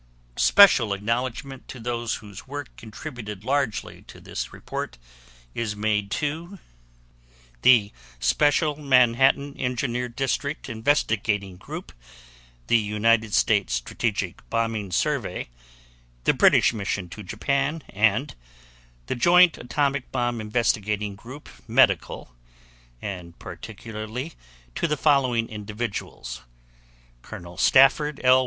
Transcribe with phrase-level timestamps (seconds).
[0.39, 4.97] Special acknowledgement to those whose work contributed largely to this report
[5.53, 6.57] is made to:
[7.61, 11.91] The Special Manhattan Engineer District Investigating Group,
[12.65, 15.49] The United States Strategic Bombing Survey,
[16.23, 18.33] The British Mission to Japan, and
[19.05, 22.33] The Joint Atomic Bomb Investigating Group (Medical).
[23.03, 24.33] and particularly
[24.73, 26.41] to the following individuals:
[27.21, 27.55] Col.
[27.55, 28.39] Stafford L.